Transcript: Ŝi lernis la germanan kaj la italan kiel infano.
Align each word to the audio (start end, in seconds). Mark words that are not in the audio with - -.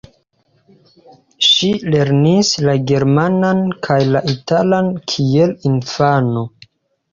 Ŝi 1.47 1.69
lernis 1.95 2.49
la 2.69 2.75
germanan 2.93 3.63
kaj 3.89 3.99
la 4.17 4.25
italan 4.35 4.93
kiel 5.15 5.57
infano. 5.75 6.49